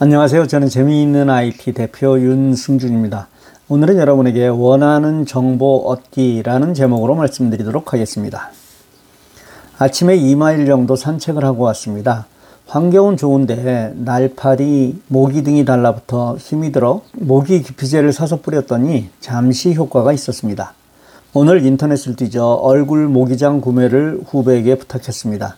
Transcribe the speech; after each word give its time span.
안녕하세요. 0.00 0.48
저는 0.48 0.68
재미있는 0.68 1.30
IT 1.30 1.72
대표 1.72 2.18
윤승준입니다. 2.18 3.28
오늘은 3.68 3.96
여러분에게 3.96 4.48
원하는 4.48 5.24
정보 5.24 5.84
얻기라는 5.86 6.74
제목으로 6.74 7.14
말씀드리도록 7.14 7.92
하겠습니다. 7.92 8.50
아침에 9.78 10.18
2마일 10.18 10.66
정도 10.66 10.96
산책을 10.96 11.44
하고 11.44 11.62
왔습니다. 11.62 12.26
환경은 12.66 13.16
좋은데 13.16 13.92
날파리, 13.94 15.00
모기 15.06 15.44
등이 15.44 15.64
달라붙어 15.64 16.38
힘이 16.40 16.72
들어 16.72 17.02
모기 17.12 17.62
기피제를 17.62 18.12
사서 18.12 18.40
뿌렸더니 18.40 19.10
잠시 19.20 19.74
효과가 19.74 20.12
있었습니다. 20.12 20.74
오늘 21.34 21.64
인터넷을 21.64 22.16
뒤져 22.16 22.44
얼굴 22.44 23.06
모기장 23.06 23.60
구매를 23.60 24.22
후배에게 24.26 24.74
부탁했습니다. 24.74 25.56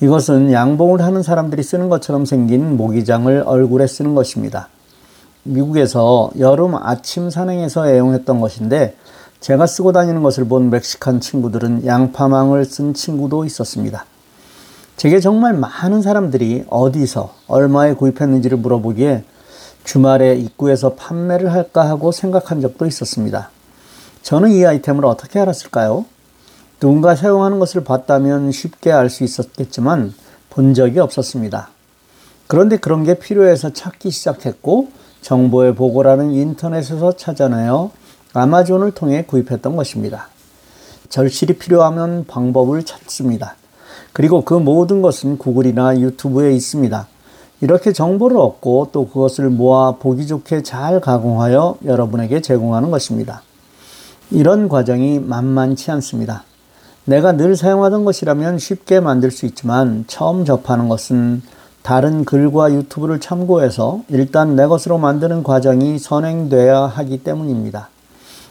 이것은 0.00 0.50
양봉을 0.50 1.02
하는 1.02 1.22
사람들이 1.22 1.62
쓰는 1.62 1.90
것처럼 1.90 2.24
생긴 2.24 2.78
모기장을 2.78 3.42
얼굴에 3.44 3.86
쓰는 3.86 4.14
것입니다. 4.14 4.68
미국에서 5.42 6.30
여름 6.38 6.74
아침 6.74 7.28
산행에서 7.28 7.88
애용했던 7.88 8.40
것인데 8.40 8.96
제가 9.40 9.66
쓰고 9.66 9.92
다니는 9.92 10.22
것을 10.22 10.46
본 10.46 10.70
멕시칸 10.70 11.20
친구들은 11.20 11.84
양파망을 11.84 12.64
쓴 12.64 12.94
친구도 12.94 13.44
있었습니다. 13.44 14.06
제게 14.96 15.20
정말 15.20 15.54
많은 15.54 16.02
사람들이 16.02 16.64
어디서 16.68 17.34
얼마에 17.46 17.94
구입했는지를 17.94 18.58
물어보기에 18.58 19.24
주말에 19.84 20.36
입구에서 20.36 20.94
판매를 20.94 21.52
할까 21.52 21.88
하고 21.88 22.12
생각한 22.12 22.60
적도 22.60 22.86
있었습니다. 22.86 23.50
저는 24.22 24.50
이 24.50 24.64
아이템을 24.64 25.04
어떻게 25.06 25.40
알았을까요? 25.40 26.04
누군가 26.80 27.14
사용하는 27.14 27.58
것을 27.58 27.84
봤다면 27.84 28.52
쉽게 28.52 28.90
알 28.90 29.10
수 29.10 29.22
있었겠지만 29.22 30.14
본 30.48 30.72
적이 30.72 31.00
없었습니다. 31.00 31.68
그런데 32.46 32.78
그런 32.78 33.04
게 33.04 33.18
필요해서 33.18 33.74
찾기 33.74 34.10
시작했고 34.10 34.88
정보의 35.20 35.74
보고라는 35.74 36.32
인터넷에서 36.32 37.12
찾아내어 37.12 37.90
아마존을 38.32 38.92
통해 38.92 39.24
구입했던 39.26 39.76
것입니다. 39.76 40.28
절실히 41.10 41.58
필요하면 41.58 42.24
방법을 42.26 42.84
찾습니다. 42.84 43.56
그리고 44.14 44.42
그 44.42 44.54
모든 44.54 45.02
것은 45.02 45.36
구글이나 45.36 46.00
유튜브에 46.00 46.52
있습니다. 46.54 47.06
이렇게 47.60 47.92
정보를 47.92 48.38
얻고 48.38 48.88
또 48.90 49.06
그것을 49.06 49.50
모아 49.50 49.96
보기 49.96 50.26
좋게 50.26 50.62
잘 50.62 51.00
가공하여 51.00 51.76
여러분에게 51.84 52.40
제공하는 52.40 52.90
것입니다. 52.90 53.42
이런 54.30 54.68
과정이 54.68 55.18
만만치 55.18 55.90
않습니다. 55.90 56.44
내가 57.04 57.32
늘 57.32 57.56
사용하던 57.56 58.04
것이라면 58.04 58.58
쉽게 58.58 59.00
만들 59.00 59.30
수 59.30 59.46
있지만 59.46 60.04
처음 60.06 60.44
접하는 60.44 60.88
것은 60.88 61.42
다른 61.82 62.24
글과 62.24 62.72
유튜브를 62.72 63.20
참고해서 63.20 64.02
일단 64.08 64.54
내 64.54 64.66
것으로 64.66 64.98
만드는 64.98 65.42
과정이 65.42 65.98
선행돼야 65.98 66.82
하기 66.82 67.24
때문입니다. 67.24 67.88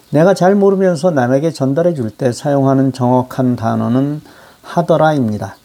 내가 0.09 0.33
잘 0.33 0.56
모르면서 0.56 1.11
남에게 1.11 1.52
전달해 1.52 1.94
줄 1.94 2.09
때 2.09 2.31
사용하는 2.31 2.91
정확한 2.91 3.56
단어는 3.56 4.22
하더라입니다. 4.63 5.56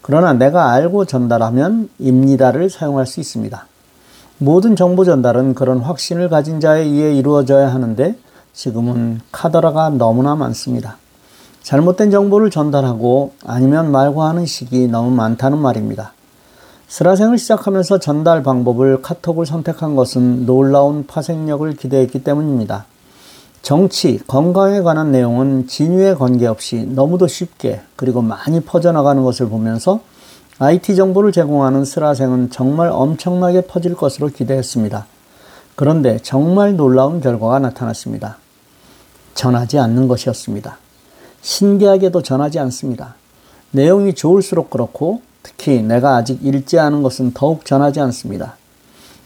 그러나 0.00 0.32
내가 0.32 0.72
알고 0.72 1.04
전달하면 1.04 1.90
입니다를 1.98 2.70
사용할 2.70 3.06
수 3.06 3.20
있습니다. 3.20 3.66
모든 4.38 4.74
정보 4.74 5.04
전달은 5.04 5.54
그런 5.54 5.78
확신을 5.78 6.28
가진 6.28 6.58
자에 6.58 6.80
의해 6.80 7.14
이루어져야 7.14 7.72
하는데 7.72 8.16
지금은 8.54 9.20
카더라가 9.30 9.90
너무나 9.90 10.34
많습니다. 10.34 10.96
잘못된 11.62 12.10
정보를 12.10 12.50
전달하고 12.50 13.32
아니면 13.44 13.92
말고 13.92 14.22
하는 14.22 14.46
식이 14.46 14.88
너무 14.88 15.10
많다는 15.10 15.58
말입니다. 15.58 16.12
스라생을 16.88 17.38
시작하면서 17.38 17.98
전달 17.98 18.42
방법을 18.42 19.00
카톡을 19.00 19.46
선택한 19.46 19.96
것은 19.96 20.44
놀라운 20.44 21.06
파생력을 21.06 21.74
기대했기 21.76 22.22
때문입니다. 22.22 22.84
정치, 23.62 24.18
건강에 24.26 24.82
관한 24.82 25.12
내용은 25.12 25.68
진위에 25.68 26.14
관계없이 26.14 26.84
너무도 26.84 27.28
쉽게 27.28 27.80
그리고 27.96 28.20
많이 28.20 28.60
퍼져나가는 28.60 29.22
것을 29.22 29.48
보면서 29.48 30.00
IT 30.58 30.96
정보를 30.96 31.32
제공하는 31.32 31.84
스라생은 31.84 32.50
정말 32.50 32.90
엄청나게 32.90 33.62
퍼질 33.62 33.94
것으로 33.94 34.28
기대했습니다. 34.28 35.06
그런데 35.76 36.18
정말 36.18 36.76
놀라운 36.76 37.20
결과가 37.20 37.60
나타났습니다. 37.60 38.36
전하지 39.34 39.78
않는 39.78 40.08
것이었습니다. 40.08 40.81
신기하게도 41.42 42.22
전하지 42.22 42.58
않습니다. 42.60 43.16
내용이 43.72 44.14
좋을수록 44.14 44.70
그렇고 44.70 45.20
특히 45.42 45.82
내가 45.82 46.16
아직 46.16 46.44
읽지 46.44 46.78
않은 46.78 47.02
것은 47.02 47.32
더욱 47.34 47.64
전하지 47.64 48.00
않습니다. 48.00 48.56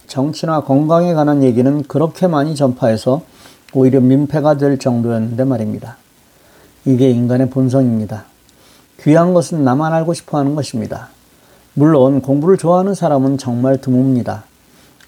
정치나 0.06 0.62
건강에 0.62 1.14
관한 1.14 1.42
얘기는 1.42 1.82
그렇게 1.84 2.26
많이 2.26 2.54
전파해서 2.54 3.22
오히려 3.74 4.00
민폐가 4.00 4.56
될 4.56 4.78
정도였는데 4.78 5.44
말입니다. 5.44 5.96
이게 6.84 7.10
인간의 7.10 7.50
본성입니다. 7.50 8.24
귀한 9.02 9.34
것은 9.34 9.64
나만 9.64 9.92
알고 9.92 10.14
싶어 10.14 10.38
하는 10.38 10.54
것입니다. 10.54 11.08
물론 11.74 12.22
공부를 12.22 12.56
좋아하는 12.56 12.94
사람은 12.94 13.36
정말 13.36 13.78
드뭅니다. 13.78 14.42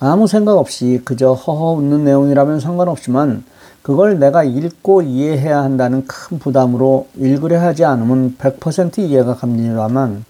아무 0.01 0.27
생각 0.27 0.59
없이 0.59 1.01
그저 1.05 1.33
허허 1.33 1.73
웃는 1.73 2.05
내용이라면 2.05 2.61
상관없지만 2.61 3.45
그걸 3.89 4.19
내가 4.19 4.45
읽고 4.45 5.01
이해해야 5.01 5.63
한다는 5.63 6.07
큰 6.07 6.39
부담으로 6.39 7.07
읽으려 7.17 7.59
하지 7.59 7.87
않으면 7.87 8.37
100% 8.37 8.99
이해가 8.99 9.37
갑니다만 9.37 10.27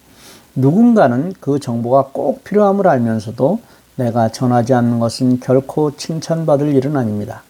누군가는 0.55 1.35
그 1.41 1.59
정보가 1.59 2.11
꼭 2.13 2.45
필요함을 2.45 2.87
알면서도 2.87 3.59
내가 3.97 4.29
전하지 4.29 4.75
않는 4.75 5.01
것은 5.01 5.41
결코 5.41 5.97
칭찬받을 5.97 6.73
일은 6.73 6.97
아닙니다. 6.97 7.43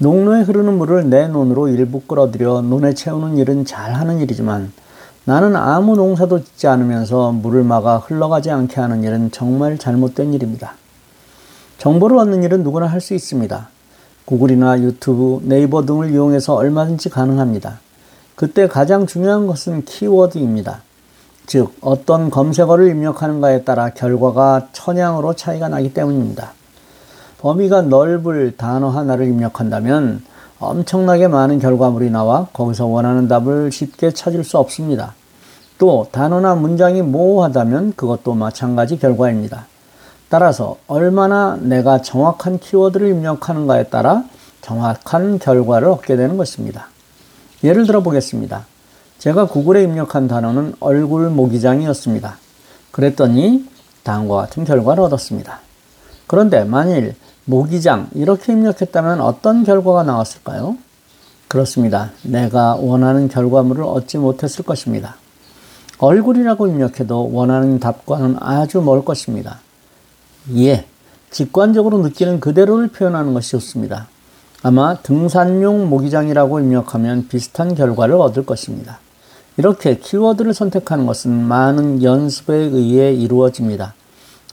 농로에 0.00 0.42
흐르는 0.42 0.76
물을 0.76 1.08
내 1.08 1.28
논으로 1.28 1.68
일부 1.68 2.00
끌어들여 2.00 2.60
논에 2.60 2.92
채우는 2.92 3.38
일은 3.38 3.64
잘하는 3.64 4.18
일이지만 4.18 4.70
나는 5.24 5.56
아무 5.56 5.96
농사도 5.96 6.44
짓지 6.44 6.66
않으면서 6.66 7.32
물을 7.32 7.64
막아 7.64 7.96
흘러가지 7.96 8.50
않게 8.50 8.78
하는 8.82 9.02
일은 9.02 9.30
정말 9.30 9.78
잘못된 9.78 10.34
일입니다. 10.34 10.74
정보를 11.78 12.18
얻는 12.18 12.42
일은 12.42 12.62
누구나 12.62 12.84
할 12.84 13.00
수 13.00 13.14
있습니다. 13.14 13.75
구글이나 14.26 14.80
유튜브, 14.80 15.40
네이버 15.44 15.86
등을 15.86 16.10
이용해서 16.10 16.54
얼마든지 16.54 17.08
가능합니다. 17.08 17.78
그때 18.34 18.68
가장 18.68 19.06
중요한 19.06 19.46
것은 19.46 19.84
키워드입니다. 19.84 20.82
즉, 21.46 21.74
어떤 21.80 22.28
검색어를 22.28 22.88
입력하는가에 22.88 23.62
따라 23.62 23.90
결과가 23.90 24.68
천양으로 24.72 25.34
차이가 25.34 25.68
나기 25.68 25.94
때문입니다. 25.94 26.52
범위가 27.38 27.82
넓을 27.82 28.56
단어 28.56 28.88
하나를 28.88 29.26
입력한다면 29.28 30.22
엄청나게 30.58 31.28
많은 31.28 31.60
결과물이 31.60 32.10
나와 32.10 32.48
거기서 32.52 32.86
원하는 32.86 33.28
답을 33.28 33.70
쉽게 33.70 34.10
찾을 34.10 34.42
수 34.42 34.58
없습니다. 34.58 35.14
또 35.78 36.08
단어나 36.10 36.54
문장이 36.54 37.02
모호하다면 37.02 37.92
그것도 37.94 38.34
마찬가지 38.34 38.98
결과입니다. 38.98 39.66
따라서 40.28 40.76
얼마나 40.86 41.56
내가 41.60 42.02
정확한 42.02 42.58
키워드를 42.58 43.08
입력하는가에 43.08 43.84
따라 43.84 44.24
정확한 44.60 45.38
결과를 45.38 45.88
얻게 45.88 46.16
되는 46.16 46.36
것입니다. 46.36 46.88
예를 47.62 47.86
들어 47.86 48.02
보겠습니다. 48.02 48.66
제가 49.18 49.46
구글에 49.46 49.84
입력한 49.84 50.28
단어는 50.28 50.74
얼굴 50.80 51.30
모기장이었습니다. 51.30 52.38
그랬더니 52.90 53.66
다음과 54.02 54.36
같은 54.36 54.64
결과를 54.64 55.04
얻었습니다. 55.04 55.60
그런데 56.26 56.64
만일 56.64 57.14
모기장 57.44 58.08
이렇게 58.14 58.52
입력했다면 58.52 59.20
어떤 59.20 59.64
결과가 59.64 60.02
나왔을까요? 60.02 60.76
그렇습니다. 61.48 62.10
내가 62.22 62.74
원하는 62.74 63.28
결과물을 63.28 63.84
얻지 63.84 64.18
못했을 64.18 64.64
것입니다. 64.64 65.16
얼굴이라고 65.98 66.66
입력해도 66.66 67.32
원하는 67.32 67.78
답과는 67.78 68.36
아주 68.40 68.80
멀 68.80 69.04
것입니다. 69.04 69.60
예, 70.54 70.86
직관적으로 71.30 71.98
느끼는 71.98 72.40
그대로를 72.40 72.88
표현하는 72.88 73.34
것이 73.34 73.50
좋습니다. 73.52 74.06
아마 74.62 74.96
등산용 75.02 75.88
모기장이라고 75.88 76.60
입력하면 76.60 77.28
비슷한 77.28 77.74
결과를 77.74 78.14
얻을 78.14 78.46
것입니다. 78.46 78.98
이렇게 79.56 79.96
키워드를 79.96 80.54
선택하는 80.54 81.06
것은 81.06 81.30
많은 81.30 82.02
연습에 82.02 82.54
의해 82.54 83.12
이루어집니다. 83.12 83.94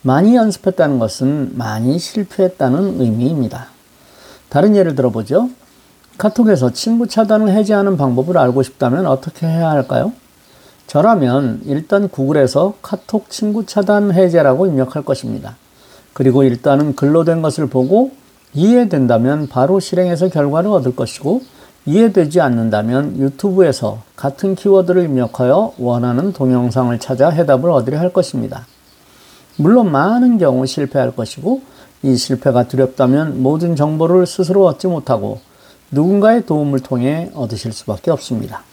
많이 0.02 0.36
연습했다는 0.36 1.00
것은 1.00 1.52
많이 1.56 2.00
실패했다는 2.00 3.00
의미입니다. 3.02 3.68
다른 4.50 4.76
예를 4.76 4.96
들어보죠. 4.96 5.50
카톡에서 6.18 6.74
친구 6.74 7.08
차단을 7.08 7.50
해제하는 7.50 7.98
방법을 7.98 8.38
알고 8.38 8.64
싶다면 8.64 9.08
어떻게 9.08 9.48
해야 9.48 9.70
할까요? 9.70 10.14
저라면 10.88 11.62
일단 11.66 12.08
구글에서 12.08 12.76
카톡 12.82 13.30
친구 13.30 13.66
차단 13.66 14.12
해제라고 14.12 14.68
입력할 14.68 15.04
것입니다. 15.04 15.56
그리고 16.14 16.44
일단은 16.44 16.96
글로 16.96 17.24
된 17.24 17.42
것을 17.42 17.68
보고 17.68 18.12
이해된다면 18.54 19.48
바로 19.48 19.80
실행해서 19.80 20.30
결과를 20.30 20.70
얻을 20.70 20.96
것이고 20.96 21.42
이해되지 21.86 22.40
않는다면 22.40 23.18
유튜브에서 23.18 24.04
같은 24.16 24.56
키워드를 24.56 25.04
입력하여 25.04 25.74
원하는 25.78 26.32
동영상을 26.32 26.98
찾아 27.00 27.30
해답을 27.30 27.70
얻으려 27.70 28.00
할 28.00 28.14
것입니다. 28.14 28.66
물론 29.58 29.92
많은 29.92 30.38
경우 30.38 30.66
실패할 30.66 31.16
것이고 31.16 31.62
이 32.04 32.16
실패가 32.16 32.68
두렵다면 32.68 33.42
모든 33.42 33.76
정보를 33.76 34.26
스스로 34.26 34.66
얻지 34.66 34.88
못하고 34.88 35.42
누군가의 35.92 36.46
도움을 36.46 36.80
통해 36.80 37.30
얻으실 37.34 37.72
수밖에 37.74 38.12
없습니다. 38.12 38.64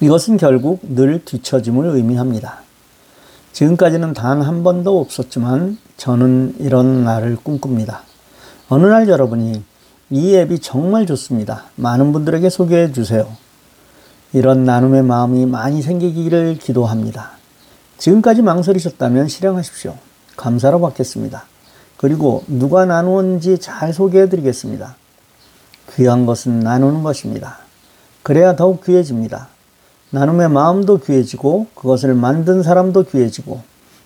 이것은 0.00 0.36
결국 0.36 0.80
늘 0.82 1.24
뒤처짐을 1.24 1.86
의미합니다. 1.86 2.62
지금까지는 3.52 4.14
단 4.14 4.42
한 4.42 4.62
번도 4.64 5.00
없었지만 5.00 5.78
저는 5.96 6.56
이런 6.58 7.04
날을 7.04 7.36
꿈꿉니다. 7.36 8.02
어느 8.68 8.86
날 8.86 9.08
여러분이 9.08 9.62
이 10.10 10.36
앱이 10.36 10.58
정말 10.60 11.06
좋습니다. 11.06 11.64
많은 11.76 12.12
분들에게 12.12 12.48
소개해 12.48 12.92
주세요. 12.92 13.28
이런 14.32 14.64
나눔의 14.64 15.02
마음이 15.02 15.46
많이 15.46 15.82
생기기를 15.82 16.56
기도합니다. 16.58 17.32
지금까지 17.98 18.42
망설이셨다면 18.42 19.28
실행하십시오. 19.28 19.94
감사로 20.36 20.80
받겠습니다. 20.80 21.44
그리고 21.98 22.42
누가 22.48 22.84
나누었는지 22.86 23.58
잘 23.58 23.92
소개해 23.92 24.28
드리겠습니다. 24.28 24.96
귀한 25.94 26.24
것은 26.24 26.60
나누는 26.60 27.02
것입니다. 27.02 27.58
그래야 28.22 28.56
더욱 28.56 28.82
귀해집니다. 28.84 29.48
나눔의 30.14 30.50
마음도 30.50 30.98
귀해지고 30.98 31.68
그것을 31.74 32.14
만든 32.14 32.62
사람도 32.62 33.04
귀해지고 33.04 33.62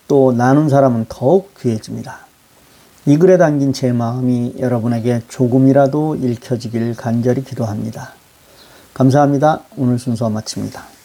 또 0.06 0.32
나눈 0.32 0.68
사람은 0.68 1.06
더욱 1.08 1.52
귀해집니다. 1.60 2.18
이 3.06 3.16
글에 3.16 3.38
담긴 3.38 3.72
제 3.72 3.90
마음이 3.92 4.54
여러분에게 4.60 5.22
조금이라도 5.28 6.14
읽혀지길 6.14 6.94
간절히 6.94 7.42
기도합니다. 7.42 8.12
감사합니다. 8.94 9.62
오늘 9.76 9.98
순서 9.98 10.30
마칩니다. 10.30 10.95